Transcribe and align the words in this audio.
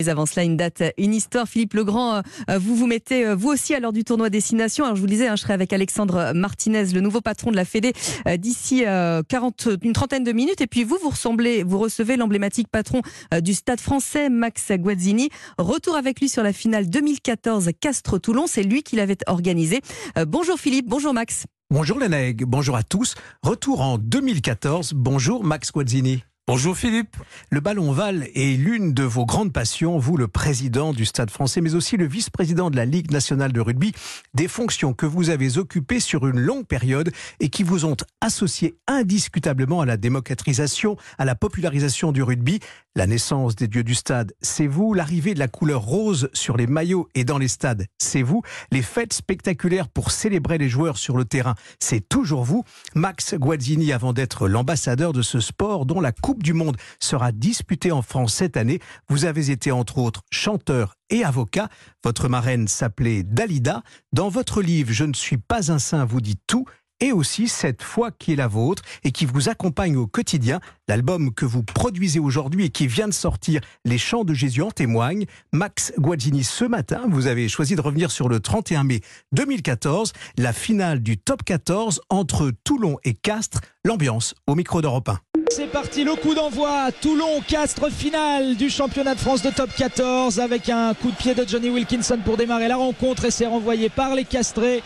Mais 0.00 0.08
avant 0.08 0.24
cela, 0.24 0.44
une 0.44 0.56
date, 0.56 0.82
une 0.96 1.12
histoire. 1.12 1.46
Philippe 1.46 1.74
Legrand, 1.74 2.22
euh, 2.48 2.58
vous 2.58 2.74
vous 2.74 2.86
mettez 2.86 3.26
euh, 3.26 3.34
vous 3.34 3.50
aussi 3.50 3.74
à 3.74 3.80
l'heure 3.80 3.92
du 3.92 4.02
tournoi 4.02 4.30
Destination. 4.30 4.84
Alors 4.84 4.96
je 4.96 5.02
vous 5.02 5.06
le 5.06 5.12
disais, 5.12 5.28
hein, 5.28 5.36
je 5.36 5.42
serai 5.42 5.52
avec 5.52 5.74
Alexandre 5.74 6.32
Martinez, 6.34 6.86
le 6.94 7.02
nouveau 7.02 7.20
patron 7.20 7.50
de 7.50 7.56
la 7.56 7.66
Fédé, 7.66 7.92
euh, 8.26 8.38
d'ici 8.38 8.84
40, 9.28 9.68
une 9.82 9.92
trentaine 9.92 10.24
de 10.24 10.32
minutes. 10.32 10.62
Et 10.62 10.66
puis 10.66 10.84
vous, 10.84 10.96
vous 11.02 11.10
ressemblez, 11.10 11.62
vous 11.64 11.78
recevez 11.78 12.16
l'emblématique 12.16 12.68
patron 12.68 13.02
du 13.42 13.52
Stade 13.52 13.80
Français, 13.80 14.30
Max 14.30 14.72
Guazzini. 14.72 15.28
Retour 15.58 15.96
avec 15.96 16.18
lui 16.20 16.30
sur 16.30 16.42
la 16.42 16.54
finale 16.54 16.88
2014 16.88 17.70
Castres-Toulon. 17.78 18.46
C'est 18.46 18.62
lui 18.62 18.82
qui 18.82 18.96
l'avait 18.96 19.18
organisé. 19.26 19.82
Bonjour 20.26 20.58
Philippe, 20.58 20.88
bonjour 20.88 21.12
Max. 21.12 21.44
Bonjour 21.70 21.98
Leneg, 21.98 22.44
bonjour 22.44 22.76
à 22.76 22.82
tous. 22.82 23.16
Retour 23.42 23.82
en 23.82 23.98
2014. 23.98 24.94
Bonjour 24.94 25.44
Max 25.44 25.70
Guazzini. 25.70 26.22
Bonjour 26.52 26.76
Philippe. 26.76 27.16
Le 27.50 27.60
ballon 27.60 27.92
val 27.92 28.26
est 28.34 28.58
l'une 28.58 28.92
de 28.92 29.04
vos 29.04 29.24
grandes 29.24 29.52
passions, 29.52 29.98
vous 29.98 30.16
le 30.16 30.26
président 30.26 30.92
du 30.92 31.04
Stade 31.04 31.30
français, 31.30 31.60
mais 31.60 31.76
aussi 31.76 31.96
le 31.96 32.08
vice-président 32.08 32.70
de 32.70 32.76
la 32.76 32.84
Ligue 32.84 33.12
nationale 33.12 33.52
de 33.52 33.60
rugby, 33.60 33.92
des 34.34 34.48
fonctions 34.48 34.92
que 34.92 35.06
vous 35.06 35.30
avez 35.30 35.58
occupées 35.58 36.00
sur 36.00 36.26
une 36.26 36.40
longue 36.40 36.66
période 36.66 37.12
et 37.38 37.50
qui 37.50 37.62
vous 37.62 37.84
ont 37.84 37.96
associé 38.20 38.74
indiscutablement 38.88 39.80
à 39.80 39.86
la 39.86 39.96
démocratisation, 39.96 40.96
à 41.18 41.24
la 41.24 41.36
popularisation 41.36 42.10
du 42.10 42.24
rugby. 42.24 42.58
La 42.96 43.06
naissance 43.06 43.54
des 43.54 43.68
dieux 43.68 43.84
du 43.84 43.94
stade, 43.94 44.32
c'est 44.40 44.66
vous. 44.66 44.94
L'arrivée 44.94 45.34
de 45.34 45.38
la 45.38 45.46
couleur 45.46 45.80
rose 45.80 46.28
sur 46.32 46.56
les 46.56 46.66
maillots 46.66 47.08
et 47.14 47.22
dans 47.22 47.38
les 47.38 47.46
stades, 47.46 47.86
c'est 47.98 48.22
vous. 48.22 48.42
Les 48.72 48.82
fêtes 48.82 49.12
spectaculaires 49.12 49.88
pour 49.88 50.10
célébrer 50.10 50.58
les 50.58 50.68
joueurs 50.68 50.98
sur 50.98 51.16
le 51.16 51.24
terrain, 51.24 51.54
c'est 51.78 52.08
toujours 52.08 52.42
vous. 52.42 52.64
Max 52.96 53.34
Guazzini, 53.34 53.92
avant 53.92 54.12
d'être 54.12 54.48
l'ambassadeur 54.48 55.12
de 55.12 55.22
ce 55.22 55.38
sport 55.38 55.86
dont 55.86 56.00
la 56.00 56.10
Coupe 56.10 56.42
du 56.42 56.52
Monde 56.52 56.76
sera 56.98 57.30
disputée 57.30 57.92
en 57.92 58.02
France 58.02 58.34
cette 58.34 58.56
année, 58.56 58.80
vous 59.08 59.24
avez 59.24 59.52
été 59.52 59.70
entre 59.70 59.98
autres 59.98 60.22
chanteur 60.32 60.96
et 61.10 61.22
avocat. 61.22 61.68
Votre 62.02 62.28
marraine 62.28 62.66
s'appelait 62.66 63.22
Dalida. 63.22 63.84
Dans 64.12 64.28
votre 64.28 64.62
livre 64.62 64.92
Je 64.92 65.04
ne 65.04 65.14
suis 65.14 65.38
pas 65.38 65.70
un 65.70 65.78
saint, 65.78 66.04
vous 66.04 66.20
dites 66.20 66.42
tout 66.48 66.64
et 67.00 67.12
aussi 67.12 67.48
cette 67.48 67.82
foi 67.82 68.10
qui 68.10 68.32
est 68.32 68.36
la 68.36 68.48
vôtre 68.48 68.82
et 69.04 69.12
qui 69.12 69.26
vous 69.26 69.48
accompagne 69.48 69.96
au 69.96 70.06
quotidien. 70.06 70.60
L'album 70.88 71.32
que 71.32 71.44
vous 71.44 71.62
produisez 71.62 72.20
aujourd'hui 72.20 72.66
et 72.66 72.70
qui 72.70 72.86
vient 72.86 73.08
de 73.08 73.12
sortir, 73.12 73.60
Les 73.84 73.98
chants 73.98 74.24
de 74.24 74.34
Jésus 74.34 74.62
en 74.62 74.70
témoignent. 74.70 75.26
Max 75.52 75.92
Guaggini, 75.98 76.44
ce 76.44 76.64
matin, 76.64 77.02
vous 77.08 77.26
avez 77.26 77.48
choisi 77.48 77.76
de 77.76 77.80
revenir 77.80 78.10
sur 78.10 78.28
le 78.28 78.40
31 78.40 78.84
mai 78.84 79.00
2014, 79.32 80.12
la 80.38 80.52
finale 80.52 81.00
du 81.00 81.16
top 81.18 81.42
14 81.44 82.00
entre 82.10 82.52
Toulon 82.64 82.98
et 83.04 83.14
Castres. 83.14 83.60
L'ambiance 83.84 84.34
au 84.46 84.54
micro 84.54 84.82
d'Europe 84.82 85.08
1. 85.08 85.29
C'est 85.50 85.66
parti, 85.66 86.04
le 86.04 86.14
coup 86.14 86.32
d'envoi. 86.32 86.90
Toulon-Castres, 87.00 87.90
finale 87.90 88.54
du 88.54 88.70
championnat 88.70 89.16
de 89.16 89.18
France 89.18 89.42
de 89.42 89.50
top 89.50 89.70
14 89.76 90.38
avec 90.38 90.68
un 90.68 90.94
coup 90.94 91.10
de 91.10 91.16
pied 91.16 91.34
de 91.34 91.46
Johnny 91.46 91.70
Wilkinson 91.70 92.18
pour 92.24 92.36
démarrer 92.36 92.68
la 92.68 92.76
rencontre 92.76 93.24
et 93.24 93.32
c'est 93.32 93.46
renvoyé 93.46 93.88
par 93.88 94.14
les 94.14 94.24
Castrés. 94.24 94.80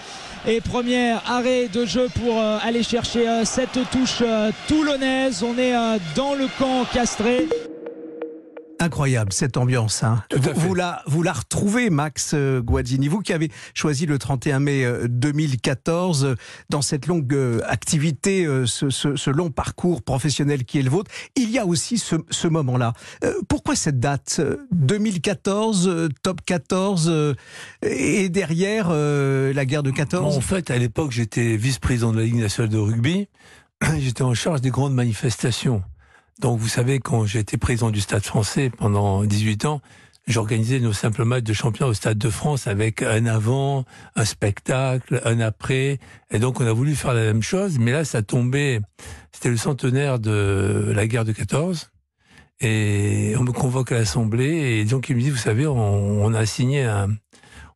Et 0.47 0.63
premier 0.63 1.13
arrêt 1.27 1.69
de 1.69 1.85
jeu 1.85 2.09
pour 2.23 2.41
euh, 2.41 2.59
aller 2.63 2.83
chercher 2.83 3.29
euh, 3.29 3.45
cette 3.45 3.79
touche 3.91 4.23
euh, 4.23 4.51
toulonnaise. 4.67 5.43
On 5.43 5.59
est 5.59 5.75
dans 6.17 6.35
le 6.35 6.47
camp 6.59 6.87
castré 6.93 7.47
incroyable 8.85 9.33
cette 9.33 9.57
ambiance. 9.57 10.05
Hein. 10.05 10.23
Vous, 10.55 10.75
la, 10.75 11.03
vous 11.07 11.23
la 11.23 11.33
retrouvez, 11.33 11.91
Max 11.91 12.33
euh, 12.35 12.61
Guazzini, 12.61 13.09
vous 13.09 13.21
qui 13.21 13.33
avez 13.33 13.51
choisi 13.75 14.07
le 14.07 14.19
31 14.19 14.61
mai 14.61 14.87
2014 15.09 16.25
euh, 16.25 16.29
euh, 16.29 16.35
dans 16.71 16.83
cette 16.83 17.07
longue 17.07 17.37
activité, 17.67 18.47
ce, 18.67 19.31
long 19.31 19.51
parcours 19.51 20.03
professionnel 20.03 20.65
qui 20.65 20.79
est 20.79 20.83
le 20.83 20.91
vôtre. 20.91 21.11
Il 21.35 21.51
y 21.51 21.59
a 21.59 21.67
aussi 21.67 21.99
ce, 21.99 22.47
moment-là. 22.47 22.93
Pourquoi 23.49 23.75
cette 23.75 23.99
date 23.99 24.41
2014, 24.73 26.11
top 26.23 26.41
14 26.45 27.35
et 27.83 28.29
derrière 28.29 28.91
la 28.91 29.65
guerre 29.65 29.83
de 29.83 29.91
14 29.91 30.37
En 30.37 30.41
fait, 30.41 30.71
à 30.71 30.77
l'époque, 30.77 31.11
j'étais 31.11 31.57
vice-président 31.57 32.13
de 32.13 32.19
la 32.19 32.25
Ligue 32.25 32.37
nationale 32.37 32.71
de 32.71 32.79
rugby. 32.79 33.29
J'étais 33.99 34.23
en 34.23 34.35
charge 34.35 34.61
des 34.61 34.71
grandes 34.71 34.95
manifestations. 34.95 35.83
Donc 36.41 36.59
vous 36.59 36.69
savez, 36.69 36.99
quand 36.99 37.27
j'étais 37.27 37.57
président 37.57 37.91
du 37.91 38.01
Stade 38.01 38.25
français 38.25 38.71
pendant 38.71 39.25
18 39.25 39.67
ans, 39.67 39.81
j'organisais 40.27 40.81
nos 40.81 40.93
simples 40.93 41.25
matchs 41.25 41.45
de 41.45 41.53
champion 41.53 41.87
au 41.87 41.95
Stade 41.95 42.19
de 42.19 42.31
France 42.31 42.67
avec 42.67 43.03
un 43.03 43.27
avant, 43.27 43.85
un 44.17 44.25
spectacle, 44.25 45.21
un 45.25 45.41
après. 45.41 45.99
Et 46.31 46.39
donc 46.39 46.61
on 46.61 46.67
a 46.67 46.73
voulu 46.73 46.95
faire 46.95 47.15
la 47.15 47.23
même 47.23 47.43
chose, 47.43 47.79
mais 47.79 47.93
là 47.93 48.05
ça 48.05 48.23
tombait, 48.23 48.81
c'était 49.33 49.51
le 49.51 49.57
centenaire 49.57 50.19
de 50.19 50.93
la 50.95 51.07
guerre 51.07 51.25
de 51.25 51.33
14. 51.33 51.91
Et 52.61 53.35
on 53.39 53.43
me 53.43 53.53
convoque 53.53 53.93
à 53.93 53.97
l'Assemblée 53.97 54.79
et 54.81 54.85
donc 54.85 55.09
il 55.09 55.17
me 55.17 55.21
dit, 55.21 55.31
vous 55.31 55.37
savez, 55.37 55.67
on, 55.67 56.35
a 56.35 56.47
signé 56.47 56.85
un, 56.85 57.09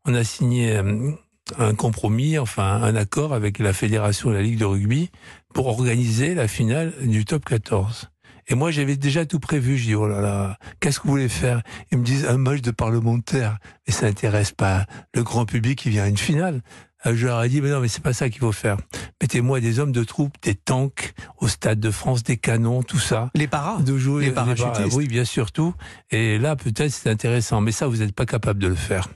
on 0.04 0.14
a 0.14 0.24
signé 0.24 0.76
euh, 0.76 1.10
un 1.58 1.74
compromis, 1.74 2.38
enfin 2.38 2.80
un 2.82 2.94
accord 2.96 3.34
avec 3.34 3.58
la 3.58 3.72
fédération 3.72 4.30
de 4.30 4.34
la 4.34 4.42
Ligue 4.42 4.58
de 4.58 4.64
rugby 4.64 5.10
pour 5.52 5.66
organiser 5.66 6.34
la 6.34 6.48
finale 6.48 6.92
du 7.02 7.24
top 7.24 7.44
14. 7.44 8.08
Et 8.48 8.54
moi, 8.54 8.70
j'avais 8.70 8.96
déjà 8.96 9.26
tout 9.26 9.40
prévu. 9.40 9.76
Je 9.76 9.84
dis, 9.84 9.94
oh 9.94 10.08
là 10.08 10.20
là, 10.20 10.58
qu'est-ce 10.80 10.98
que 10.98 11.04
vous 11.04 11.12
voulez 11.12 11.28
faire? 11.28 11.62
Ils 11.92 11.98
me 11.98 12.04
disent, 12.04 12.26
un 12.26 12.38
match 12.38 12.62
de 12.62 12.70
parlementaire. 12.70 13.58
Mais 13.86 13.92
ça 13.92 14.06
n'intéresse 14.06 14.52
pas 14.52 14.86
le 15.14 15.22
grand 15.22 15.44
public 15.44 15.78
qui 15.78 15.90
vient 15.90 16.04
à 16.04 16.08
une 16.08 16.16
finale. 16.16 16.62
Euh, 17.06 17.14
je 17.14 17.26
leur 17.26 17.42
ai 17.44 17.48
dit, 17.48 17.60
mais 17.60 17.70
non, 17.70 17.80
mais 17.80 17.88
c'est 17.88 18.02
pas 18.02 18.14
ça 18.14 18.30
qu'il 18.30 18.40
faut 18.40 18.52
faire. 18.52 18.78
Mettez-moi 19.20 19.60
des 19.60 19.78
hommes 19.78 19.92
de 19.92 20.02
troupes, 20.02 20.34
des 20.42 20.54
tanks 20.54 21.12
au 21.38 21.46
Stade 21.46 21.78
de 21.78 21.90
France, 21.90 22.22
des 22.22 22.38
canons, 22.38 22.82
tout 22.82 22.98
ça. 22.98 23.30
Les 23.34 23.46
paras 23.46 23.82
de 23.82 23.96
jouer, 23.98 24.24
Les 24.24 24.32
parachutistes 24.32 24.96
Oui, 24.96 25.06
bien 25.06 25.24
sûr, 25.24 25.52
tout. 25.52 25.74
Et 26.10 26.38
là, 26.38 26.56
peut-être, 26.56 26.90
c'est 26.90 27.10
intéressant. 27.10 27.60
Mais 27.60 27.72
ça, 27.72 27.86
vous 27.86 27.98
n'êtes 27.98 28.14
pas 28.14 28.26
capable 28.26 28.60
de 28.60 28.68
le 28.68 28.74
faire. 28.74 29.08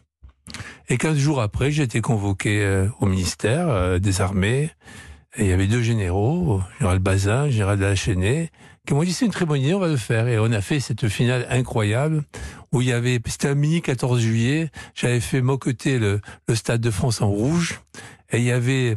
Et 0.88 0.98
15 0.98 1.16
jours 1.16 1.40
après, 1.40 1.70
j'ai 1.70 1.84
été 1.84 2.00
convoqué 2.00 2.62
euh, 2.62 2.88
au 3.00 3.06
ministère 3.06 3.68
euh, 3.68 3.98
des 3.98 4.20
Armées. 4.20 4.70
Et 5.36 5.44
il 5.44 5.46
y 5.48 5.52
avait 5.52 5.66
deux 5.66 5.82
généraux, 5.82 6.60
général 6.78 6.98
Bazin, 6.98 7.48
général 7.48 7.78
de 7.78 7.84
la 7.84 7.94
Chenet, 7.94 8.50
qui 8.86 8.94
m'ont 8.94 9.02
dit 9.02 9.12
c'est 9.12 9.26
une 9.26 9.32
très 9.32 9.44
bonne 9.44 9.60
idée, 9.60 9.74
on 9.74 9.80
va 9.80 9.88
le 9.88 9.96
faire. 9.96 10.28
Et 10.28 10.38
on 10.38 10.50
a 10.52 10.60
fait 10.60 10.80
cette 10.80 11.08
finale 11.08 11.46
incroyable 11.50 12.24
où 12.72 12.80
il 12.80 12.88
y 12.88 12.92
avait, 12.92 13.20
c'était 13.26 13.48
un 13.48 13.54
mini 13.54 13.82
14 13.82 14.20
juillet, 14.20 14.70
j'avais 14.94 15.20
fait 15.20 15.42
moqueter 15.42 15.98
le, 15.98 16.20
le 16.48 16.54
Stade 16.54 16.80
de 16.80 16.90
France 16.90 17.20
en 17.20 17.28
rouge 17.28 17.80
et 18.30 18.38
il 18.38 18.44
y 18.44 18.52
avait 18.52 18.96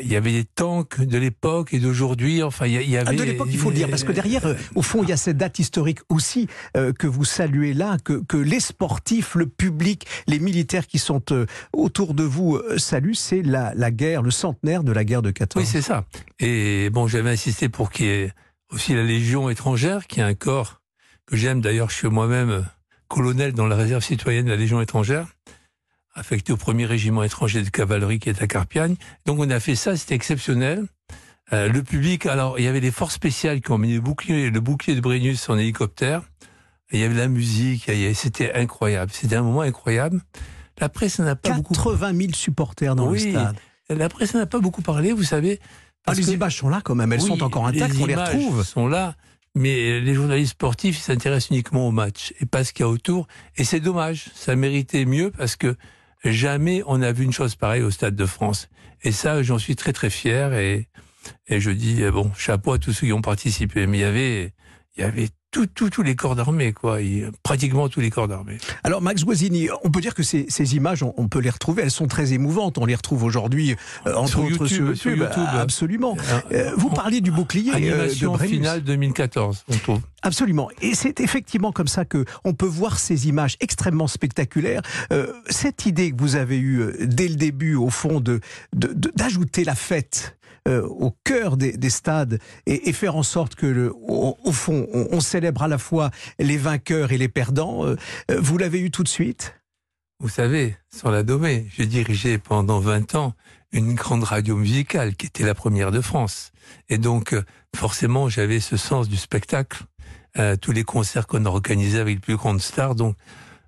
il 0.00 0.08
y 0.08 0.16
avait 0.16 0.32
des 0.32 0.44
tanks 0.44 1.00
de 1.00 1.18
l'époque 1.18 1.72
et 1.72 1.78
d'aujourd'hui. 1.78 2.42
Enfin, 2.42 2.66
il 2.66 2.90
y 2.90 2.96
avait. 2.96 3.10
Ah, 3.10 3.14
de 3.14 3.22
l'époque, 3.22 3.48
il 3.50 3.58
faut 3.58 3.70
le 3.70 3.76
dire, 3.76 3.88
parce 3.88 4.04
que 4.04 4.12
derrière, 4.12 4.46
euh, 4.46 4.54
au 4.74 4.82
fond, 4.82 5.02
il 5.02 5.08
y 5.08 5.12
a 5.12 5.16
cette 5.16 5.36
date 5.36 5.58
historique 5.58 6.00
aussi 6.08 6.46
euh, 6.76 6.92
que 6.92 7.06
vous 7.06 7.24
saluez 7.24 7.74
là, 7.74 7.96
que, 8.04 8.22
que, 8.24 8.36
les 8.36 8.60
sportifs, 8.60 9.34
le 9.34 9.46
public, 9.46 10.06
les 10.26 10.38
militaires 10.38 10.86
qui 10.86 10.98
sont 10.98 11.22
euh, 11.30 11.46
autour 11.72 12.14
de 12.14 12.22
vous 12.22 12.60
saluent. 12.76 13.14
C'est 13.14 13.42
la, 13.42 13.72
la, 13.74 13.90
guerre, 13.90 14.22
le 14.22 14.30
centenaire 14.30 14.84
de 14.84 14.92
la 14.92 15.04
guerre 15.04 15.22
de 15.22 15.30
14. 15.30 15.64
Oui, 15.64 15.70
c'est 15.70 15.82
ça. 15.82 16.04
Et 16.38 16.90
bon, 16.90 17.06
j'avais 17.06 17.30
insisté 17.30 17.68
pour 17.68 17.90
qu'il 17.90 18.06
y 18.06 18.10
ait 18.10 18.32
aussi 18.70 18.94
la 18.94 19.02
Légion 19.02 19.48
étrangère, 19.50 20.06
qui 20.06 20.20
est 20.20 20.22
un 20.22 20.34
corps 20.34 20.80
que 21.26 21.36
j'aime. 21.36 21.60
D'ailleurs, 21.60 21.90
je 21.90 21.96
suis 21.96 22.08
moi-même 22.08 22.66
colonel 23.08 23.52
dans 23.52 23.66
la 23.66 23.76
réserve 23.76 24.02
citoyenne 24.02 24.46
de 24.46 24.50
la 24.50 24.56
Légion 24.56 24.80
étrangère, 24.80 25.26
affecté 26.14 26.52
au 26.52 26.56
premier 26.56 26.84
régiment 26.84 27.22
étranger 27.22 27.62
de 27.62 27.70
cavalerie 27.70 28.18
qui 28.18 28.28
est 28.28 28.42
à 28.42 28.46
Carpiagne. 28.46 28.96
Donc 29.26 29.38
on 29.38 29.50
a 29.50 29.60
fait 29.60 29.74
ça, 29.74 29.96
c'était 29.96 30.14
exceptionnel. 30.14 30.86
Euh, 31.54 31.68
le 31.68 31.82
public, 31.82 32.26
alors 32.26 32.58
il 32.58 32.64
y 32.64 32.68
avait 32.68 32.82
des 32.82 32.90
forces 32.90 33.14
spéciales 33.14 33.62
qui 33.62 33.70
ont 33.70 33.78
mis 33.78 33.94
le 33.94 34.00
bouclier, 34.00 34.50
le 34.50 34.60
bouclier 34.60 34.94
de 34.94 35.00
Brennus 35.00 35.48
en 35.48 35.56
hélicoptère. 35.56 36.22
il 36.92 37.00
y 37.00 37.04
avait 37.04 37.14
la 37.14 37.28
musique, 37.28 37.90
c'était 38.14 38.52
incroyable. 38.52 39.10
C'était 39.14 39.36
un 39.36 39.42
moment 39.42 39.62
incroyable. 39.62 40.20
La 40.78 40.88
presse 40.88 41.18
n'a 41.18 41.34
pas 41.34 41.48
80 41.48 41.56
beaucoup... 41.56 41.74
80 41.74 42.16
000 42.16 42.32
supporters 42.34 42.94
dans 42.94 43.10
le 43.10 43.18
stade. 43.18 43.56
La 43.88 44.10
presse 44.10 44.34
n'a 44.34 44.44
pas 44.44 44.60
beaucoup 44.60 44.82
parlé, 44.82 45.12
vous 45.12 45.24
savez, 45.24 45.60
ah, 46.10 46.14
les 46.14 46.32
images 46.32 46.56
sont 46.56 46.68
là 46.68 46.80
quand 46.82 46.94
même, 46.94 47.12
elles 47.12 47.20
sont 47.20 47.42
encore 47.42 47.66
intactes, 47.66 47.94
on 48.00 48.06
les 48.06 48.14
retrouve. 48.14 48.64
sont 48.64 48.86
là, 48.88 49.14
mais 49.54 50.00
les 50.00 50.14
journalistes 50.14 50.52
sportifs 50.52 50.98
s'intéressent 50.98 51.50
uniquement 51.50 51.88
au 51.88 51.90
match 51.90 52.32
et 52.40 52.46
pas 52.46 52.64
ce 52.64 52.72
qu'il 52.72 52.84
y 52.84 52.88
a 52.88 52.90
autour. 52.90 53.26
Et 53.56 53.64
c'est 53.64 53.80
dommage, 53.80 54.26
ça 54.34 54.56
méritait 54.56 55.04
mieux 55.04 55.30
parce 55.30 55.56
que 55.56 55.76
jamais 56.24 56.82
on 56.86 57.02
a 57.02 57.12
vu 57.12 57.24
une 57.24 57.32
chose 57.32 57.56
pareille 57.56 57.82
au 57.82 57.90
Stade 57.90 58.16
de 58.16 58.26
France. 58.26 58.68
Et 59.02 59.12
ça, 59.12 59.42
j'en 59.42 59.58
suis 59.58 59.76
très 59.76 59.92
très 59.92 60.10
fier 60.10 60.54
et, 60.54 60.88
et 61.46 61.60
je 61.60 61.70
dis, 61.70 62.02
bon, 62.12 62.32
chapeau 62.36 62.72
à 62.72 62.78
tous 62.78 62.92
ceux 62.92 63.06
qui 63.06 63.12
ont 63.12 63.22
participé. 63.22 63.86
Mais 63.86 63.98
il 63.98 64.00
y 64.00 64.04
avait, 64.04 64.54
il 64.96 65.00
y 65.00 65.04
avait 65.04 65.28
tous 65.50 66.02
les 66.02 66.14
corps 66.14 66.36
d'armée, 66.36 66.72
quoi, 66.72 66.98
pratiquement 67.42 67.88
tous 67.88 68.00
les 68.00 68.10
corps 68.10 68.28
d'armée. 68.28 68.58
Alors 68.84 69.00
Max 69.00 69.24
Guazzini, 69.24 69.68
on 69.82 69.90
peut 69.90 70.00
dire 70.00 70.14
que 70.14 70.22
ces, 70.22 70.76
images, 70.76 71.02
on, 71.02 71.28
peut 71.28 71.38
les 71.40 71.50
retrouver, 71.50 71.82
elles 71.82 71.90
sont 71.90 72.06
très 72.06 72.32
émouvantes. 72.32 72.78
On 72.78 72.84
les 72.84 72.94
retrouve 72.94 73.24
aujourd'hui 73.24 73.74
euh, 74.06 74.14
entre 74.14 74.40
autres 74.40 74.70
YouTube, 74.70 74.94
sur, 74.94 75.10
YouTube, 75.12 75.44
Absolument. 75.54 76.16
Euh, 76.52 76.72
vous 76.76 76.90
parliez 76.90 77.20
du 77.20 77.30
bouclier 77.30 77.72
euh, 77.72 77.76
Animation 77.76 78.36
de 78.36 78.42
finale 78.42 78.82
2014, 78.82 79.64
on 79.68 79.76
trouve. 79.76 80.00
Absolument. 80.22 80.68
Et 80.82 80.94
c'est 80.94 81.20
effectivement 81.20 81.72
comme 81.72 81.88
ça 81.88 82.04
que 82.04 82.24
on 82.44 82.52
peut 82.52 82.66
voir 82.66 82.98
ces 82.98 83.28
images 83.28 83.56
extrêmement 83.60 84.08
spectaculaires. 84.08 84.82
cette 85.48 85.86
idée 85.86 86.10
que 86.10 86.20
vous 86.20 86.36
avez 86.36 86.58
eue 86.58 86.92
dès 87.00 87.28
le 87.28 87.36
début, 87.36 87.74
au 87.74 87.90
fond, 87.90 88.20
de 88.20 88.40
d'ajouter 88.72 89.64
la 89.64 89.74
fête 89.74 90.37
au 90.68 91.14
cœur 91.24 91.56
des, 91.56 91.90
stades 91.90 92.38
et, 92.66 92.92
faire 92.92 93.16
en 93.16 93.22
sorte 93.22 93.54
que, 93.54 93.92
au, 93.94 94.52
fond, 94.52 94.86
on, 94.92 95.20
célèbre 95.20 95.62
à 95.62 95.68
la 95.68 95.78
fois 95.78 96.10
les 96.38 96.56
vainqueurs 96.56 97.12
et 97.12 97.18
les 97.18 97.28
perdants. 97.28 97.84
vous 98.28 98.58
l'avez 98.58 98.80
eu 98.80 98.90
tout 98.90 99.02
de 99.02 99.08
suite? 99.08 99.54
Vous 100.20 100.28
savez, 100.28 100.76
sur 100.94 101.10
la 101.10 101.22
Domée, 101.22 101.66
j'ai 101.76 101.86
dirigé 101.86 102.38
pendant 102.38 102.80
20 102.80 103.14
ans 103.14 103.34
une 103.72 103.94
grande 103.94 104.24
radio 104.24 104.56
musicale 104.56 105.14
qui 105.14 105.26
était 105.26 105.44
la 105.44 105.54
première 105.54 105.92
de 105.92 106.00
France. 106.00 106.52
Et 106.88 106.98
donc, 106.98 107.36
forcément, 107.76 108.28
j'avais 108.28 108.60
ce 108.60 108.76
sens 108.76 109.08
du 109.08 109.16
spectacle. 109.16 109.84
tous 110.60 110.72
les 110.72 110.84
concerts 110.84 111.26
qu'on 111.26 111.44
organisait 111.46 112.00
avec 112.00 112.16
les 112.16 112.20
plus 112.20 112.36
grandes 112.36 112.60
stars. 112.60 112.94
Donc, 112.94 113.16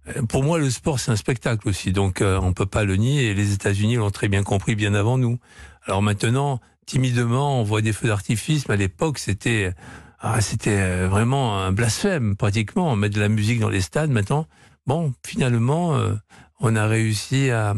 euh, 0.08 0.22
pour 0.22 0.42
moi, 0.42 0.58
le 0.58 0.70
sport, 0.70 0.98
c'est 0.98 1.10
un 1.10 1.16
spectacle 1.16 1.68
aussi, 1.68 1.92
donc 1.92 2.20
euh, 2.20 2.38
on 2.42 2.52
peut 2.52 2.66
pas 2.66 2.84
le 2.84 2.96
nier. 2.96 3.30
Et 3.30 3.34
les 3.34 3.52
États-Unis 3.52 3.96
l'ont 3.96 4.10
très 4.10 4.28
bien 4.28 4.42
compris 4.42 4.74
bien 4.74 4.94
avant 4.94 5.18
nous. 5.18 5.38
Alors 5.86 6.02
maintenant, 6.02 6.60
timidement, 6.86 7.60
on 7.60 7.62
voit 7.62 7.82
des 7.82 7.92
feux 7.92 8.08
d'artifice, 8.08 8.68
mais 8.68 8.74
à 8.74 8.76
l'époque, 8.76 9.18
c'était 9.18 9.72
ah, 10.20 10.40
c'était 10.40 10.78
euh, 10.78 11.08
vraiment 11.08 11.58
un 11.58 11.72
blasphème 11.72 12.36
pratiquement. 12.36 12.94
Mettre 12.96 13.14
de 13.14 13.20
la 13.20 13.28
musique 13.28 13.60
dans 13.60 13.70
les 13.70 13.80
stades. 13.80 14.10
Maintenant, 14.10 14.46
bon, 14.86 15.14
finalement, 15.24 15.98
on 16.60 16.76
a 16.76 16.86
réussi 16.86 17.50
à 17.50 17.74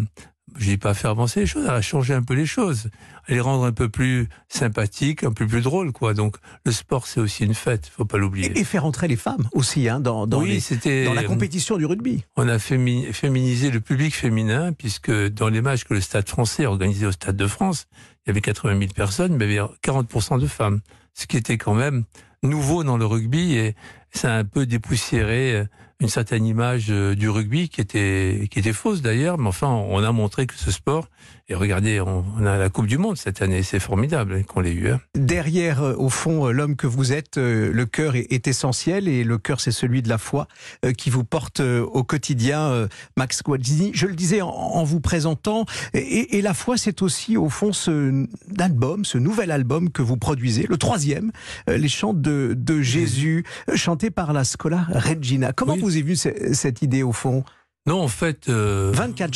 je 0.58 0.64
dis 0.64 0.76
pas 0.76 0.94
faire 0.94 1.10
avancer 1.10 1.40
les 1.40 1.46
choses, 1.46 1.66
à 1.66 1.80
changer 1.80 2.14
un 2.14 2.22
peu 2.22 2.34
les 2.34 2.46
choses, 2.46 2.88
à 3.26 3.32
les 3.32 3.40
rendre 3.40 3.64
un 3.64 3.72
peu 3.72 3.88
plus 3.88 4.28
sympathiques, 4.48 5.24
un 5.24 5.32
peu 5.32 5.46
plus 5.46 5.62
drôles, 5.62 5.92
quoi. 5.92 6.14
Donc, 6.14 6.36
le 6.64 6.72
sport, 6.72 7.06
c'est 7.06 7.20
aussi 7.20 7.44
une 7.44 7.54
fête, 7.54 7.86
faut 7.86 8.04
pas 8.04 8.18
l'oublier. 8.18 8.58
Et, 8.58 8.64
faire 8.64 8.84
entrer 8.84 9.08
les 9.08 9.16
femmes 9.16 9.48
aussi, 9.52 9.88
hein, 9.88 10.00
dans, 10.00 10.26
dans, 10.26 10.40
oui, 10.42 10.62
dans 11.06 11.14
la 11.14 11.24
compétition 11.24 11.76
du 11.76 11.86
rugby. 11.86 12.24
On 12.36 12.48
a 12.48 12.58
féminisé 12.58 13.70
le 13.70 13.80
public 13.80 14.14
féminin, 14.14 14.72
puisque 14.72 15.10
dans 15.10 15.48
les 15.48 15.62
matchs 15.62 15.84
que 15.84 15.94
le 15.94 16.00
Stade 16.00 16.28
français 16.28 16.66
organisait 16.66 17.06
au 17.06 17.12
Stade 17.12 17.36
de 17.36 17.46
France, 17.46 17.86
il 18.24 18.28
y 18.28 18.30
avait 18.30 18.40
80 18.40 18.78
000 18.78 18.92
personnes, 18.94 19.36
mais 19.36 19.46
il 19.46 19.54
y 19.54 19.58
avait 19.58 19.68
40% 19.84 20.40
de 20.40 20.46
femmes. 20.46 20.80
Ce 21.14 21.26
qui 21.26 21.36
était 21.36 21.58
quand 21.58 21.74
même 21.74 22.04
nouveau 22.42 22.84
dans 22.84 22.96
le 22.96 23.06
rugby 23.06 23.54
et 23.54 23.74
ça 24.12 24.34
a 24.34 24.38
un 24.38 24.44
peu 24.44 24.66
dépoussiéré 24.66 25.54
euh, 25.54 25.64
une 26.00 26.08
certaine 26.08 26.44
image 26.44 26.86
euh, 26.90 27.14
du 27.14 27.28
rugby 27.28 27.68
qui 27.68 27.80
était 27.80 28.48
qui 28.50 28.58
était 28.58 28.72
fausse 28.72 29.02
d'ailleurs, 29.02 29.38
mais 29.38 29.48
enfin 29.48 29.68
on 29.68 30.02
a 30.02 30.12
montré 30.12 30.46
que 30.46 30.54
ce 30.54 30.70
sport 30.70 31.08
et 31.48 31.54
regardez, 31.54 32.00
on, 32.00 32.46
a 32.46 32.56
la 32.56 32.70
Coupe 32.70 32.86
du 32.86 32.98
Monde 32.98 33.18
cette 33.18 33.42
année, 33.42 33.62
c'est 33.62 33.80
formidable 33.80 34.44
qu'on 34.44 34.60
l'ait 34.60 34.72
eu. 34.72 34.88
Hein. 34.88 35.00
Derrière, 35.14 35.82
euh, 35.82 35.94
au 35.98 36.08
fond, 36.08 36.48
l'homme 36.48 36.76
que 36.76 36.86
vous 36.86 37.12
êtes, 37.12 37.36
le 37.36 37.84
cœur 37.84 38.14
est, 38.16 38.46
essentiel 38.46 39.06
et 39.06 39.22
le 39.22 39.38
cœur 39.38 39.60
c'est 39.60 39.72
celui 39.72 40.02
de 40.02 40.08
la 40.08 40.18
foi 40.18 40.48
qui 40.96 41.10
vous 41.10 41.24
porte 41.24 41.60
au 41.60 42.02
quotidien, 42.04 42.88
Max 43.16 43.42
Guazzini. 43.42 43.92
Je 43.94 44.06
le 44.06 44.14
disais 44.14 44.40
en, 44.40 44.82
vous 44.82 45.00
présentant, 45.00 45.64
et, 45.94 46.38
et 46.38 46.42
la 46.42 46.54
foi 46.54 46.76
c'est 46.76 47.02
aussi 47.02 47.36
au 47.36 47.48
fond 47.48 47.72
ce 47.72 48.26
album, 48.58 49.04
ce 49.04 49.18
nouvel 49.18 49.50
album 49.50 49.90
que 49.90 50.02
vous 50.02 50.16
produisez, 50.16 50.66
le 50.68 50.76
troisième, 50.76 51.30
les 51.68 51.88
chants 51.88 52.14
de, 52.14 52.54
de 52.56 52.80
Jésus, 52.80 53.44
chantés 53.74 54.01
par 54.10 54.32
la 54.32 54.44
Scola 54.44 54.86
Regina. 54.90 55.52
Comment 55.52 55.76
vous 55.76 55.90
avez 55.90 56.02
vu 56.02 56.16
cette 56.16 56.82
idée 56.82 57.02
au 57.02 57.12
fond? 57.12 57.44
Non, 57.86 58.00
en 58.00 58.08
fait. 58.08 58.48
24 58.48 58.50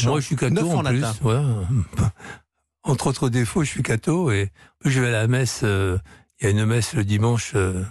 euh, 0.04 0.08
Moi, 0.08 0.20
je 0.20 0.26
suis 0.26 0.36
catho 0.36 0.70
en, 0.70 0.82
plus. 0.84 1.04
Entre 2.84 3.06
autres 3.08 3.28
défauts, 3.28 3.64
je 3.64 3.70
suis 3.70 3.82
catho 3.82 4.30
et 4.30 4.52
je 4.84 5.00
vais 5.00 5.08
à 5.08 5.12
la 5.12 5.26
messe. 5.26 5.60
Euh, 5.64 5.98
il 6.40 6.44
y 6.44 6.46
a 6.48 6.50
une 6.50 6.64
messe 6.66 6.94
le 6.94 7.04
dimanche 7.04 7.52
euh, 7.56 7.82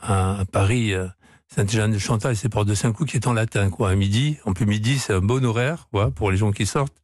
à, 0.00 0.44
Paris. 0.52 0.92
Sainte-Jeanne 1.48 1.92
de 1.92 1.98
Chantal, 1.98 2.36
c'est 2.36 2.48
Porte 2.48 2.68
de 2.68 2.74
Saint-Cloud 2.74 3.08
qui 3.08 3.16
est 3.16 3.26
en 3.26 3.32
latin, 3.32 3.70
quoi, 3.70 3.90
à 3.90 3.94
midi. 3.94 4.36
En 4.44 4.52
plus, 4.52 4.66
midi, 4.66 4.98
c'est 4.98 5.14
un 5.14 5.20
bon 5.20 5.44
horaire, 5.44 5.88
quoi, 5.90 6.10
pour 6.10 6.30
les 6.30 6.36
gens 6.36 6.50
qui 6.50 6.66
sortent. 6.66 6.96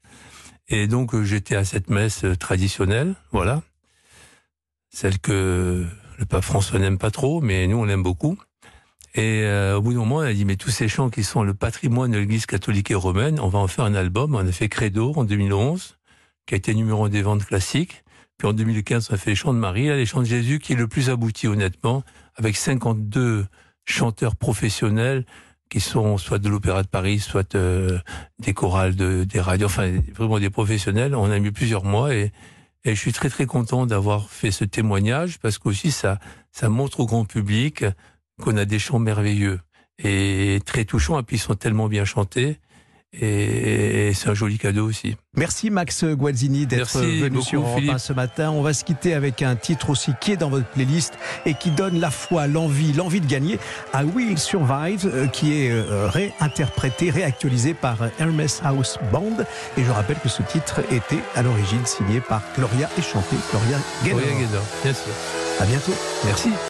Et 0.69 0.89
donc, 0.89 1.21
j'étais 1.23 1.57
à 1.57 1.65
cette 1.65 1.91
messe 1.91 2.25
traditionnelle, 2.39 3.15
voilà. 3.31 3.63
Celle 4.91 5.19
que 5.19 5.87
le 6.19 6.27
pape 6.27 6.45
François 6.45 6.79
n'aime 6.79 6.99
pas 6.99 7.11
trop, 7.11 7.41
mais 7.41 7.67
nous, 7.67 7.79
on 7.79 7.85
l'aime 7.85 8.03
beaucoup. 8.03 8.37
Et 9.15 9.43
euh, 9.43 9.77
au 9.77 9.83
bout 9.83 9.93
d'un 9.93 10.01
moment, 10.01 10.23
elle 10.23 10.31
a 10.31 10.35
dit, 10.35 10.45
mais 10.45 10.57
tous 10.57 10.71
ces 10.71 10.89
chants 10.89 11.11
qui 11.11 11.23
sont 11.23 11.43
le 11.43 11.55
patrimoine 11.55 12.11
de 12.11 12.19
l'Église 12.19 12.47
catholique 12.47 12.91
et 12.91 12.95
romaine, 12.95 13.39
on 13.41 13.49
va 13.49 13.59
en 13.59 13.67
faire 13.67 13.85
un 13.85 13.95
album. 13.95 14.35
On 14.35 14.47
a 14.47 14.53
fait 14.53 14.69
Credo 14.69 15.13
en 15.17 15.25
2011, 15.25 15.99
qui 16.47 16.55
a 16.55 16.57
été 16.57 16.75
numéro 16.75 17.05
un 17.05 17.09
des 17.11 17.23
ventes 17.23 17.45
classiques. 17.45 18.05
Puis 18.39 18.49
en 18.49 18.55
2015, 18.55 19.09
on 19.11 19.15
a 19.15 19.17
fait 19.19 19.31
les 19.31 19.37
chants 19.37 19.53
de 19.53 19.59
Marie, 19.59 19.89
là, 19.89 19.97
les 19.97 20.07
chants 20.07 20.21
de 20.21 20.27
Jésus, 20.27 20.59
qui 20.59 20.73
est 20.73 20.77
le 20.77 20.89
plus 20.89 21.11
abouti, 21.11 21.47
honnêtement, 21.47 22.05
avec 22.37 22.57
52 22.57 23.47
chanteurs 23.85 24.37
professionnels 24.37 25.25
qui 25.69 25.81
sont 25.81 26.19
soit 26.19 26.39
de 26.39 26.51
l'Opéra 26.51 26.83
de 26.83 26.89
Paris, 26.89 27.19
soit 27.19 27.55
euh, 27.55 27.99
des 28.39 28.53
chorales 28.53 28.95
de, 28.95 29.25
des 29.25 29.41
radios, 29.41 29.67
enfin 29.67 29.91
vraiment 30.15 30.39
des 30.39 30.51
professionnels. 30.51 31.15
On 31.15 31.31
a 31.31 31.39
mis 31.39 31.51
plusieurs 31.51 31.85
mois 31.85 32.15
et, 32.15 32.31
et 32.85 32.95
je 32.95 33.01
suis 33.01 33.13
très 33.13 33.31
très 33.31 33.47
content 33.47 33.87
d'avoir 33.87 34.29
fait 34.29 34.51
ce 34.51 34.65
témoignage 34.65 35.39
parce 35.39 35.57
qu'aussi 35.57 35.91
ça, 35.91 36.19
ça 36.51 36.69
montre 36.69 37.01
au 37.01 37.07
grand 37.07 37.25
public 37.25 37.87
qu'on 38.41 38.57
a 38.57 38.65
des 38.65 38.79
chants 38.79 38.99
merveilleux 38.99 39.61
et 39.99 40.61
très 40.65 40.85
touchants, 40.85 41.19
et 41.19 41.23
puis 41.23 41.37
ils 41.37 41.41
sont 41.41 41.55
tellement 41.55 41.89
bien 41.89 42.05
chantés. 42.05 42.59
Et 43.15 44.13
c'est 44.15 44.31
un 44.31 44.35
joli 44.35 44.57
cadeau 44.57 44.87
aussi. 44.87 45.17
Merci 45.37 45.69
Max 45.69 46.03
Guazzini 46.05 46.65
d'être 46.65 46.99
venu 46.99 47.43
sur 47.43 47.61
Europe 47.61 47.99
ce 47.99 48.15
matin. 48.15 48.51
On 48.51 48.63
va 48.63 48.73
se 48.73 48.85
quitter 48.85 49.13
avec 49.13 49.43
un 49.43 49.55
titre 49.55 49.91
aussi 49.91 50.13
qui 50.19 50.33
est 50.33 50.39
dans 50.39 50.49
votre 50.49 50.67
playlist 50.69 51.19
et 51.45 51.53
qui 51.53 51.71
donne 51.71 52.01
la 52.01 52.11
foi, 52.11 52.47
l'envie, 52.47 52.95
l'envie 52.95 53.21
de 53.21 53.27
gagner 53.27 53.59
à 53.93 54.07
Will 54.07 54.39
Survive, 54.39 55.11
euh, 55.13 55.27
qui 55.27 55.53
est 55.53 55.71
euh, 55.71 56.09
réinterprété, 56.09 57.11
réactualisé 57.11 57.75
par 57.75 57.99
Hermes 58.19 58.47
House 58.65 58.99
Band. 59.13 59.45
Et 59.77 59.85
je 59.85 59.91
rappelle 59.91 60.19
que 60.19 60.31
ce 60.31 60.43
titre 60.43 60.81
était 60.91 61.23
à 61.35 61.43
l'origine 61.43 61.85
signé 61.85 62.23
par 62.23 62.41
Gloria 62.57 62.89
et 62.97 63.03
chanté 63.03 63.37
Gloria 63.51 63.79
Gaynor. 64.05 64.21
Gloria 64.21 64.41
Gaynor, 64.41 64.65
bien 64.83 64.95
sûr. 64.95 65.13
À 65.61 65.67
bientôt. 65.67 65.93
Merci. 66.25 66.53